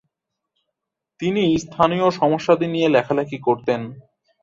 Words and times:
তিনি 1.19 1.43
স্থানীয় 1.57 2.07
সমস্যাদি 2.11 2.67
নিয়ে 2.67 2.87
লেখালেখি 2.89 3.37
করতেন। 3.47 3.81